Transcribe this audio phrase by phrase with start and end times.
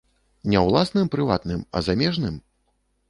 [0.53, 2.41] Не ўласным прыватным, а замежным?